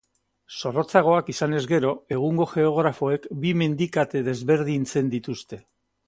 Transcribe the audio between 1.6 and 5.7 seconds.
gero, egungo geografoek bi mendikate desberdintzen dituzte.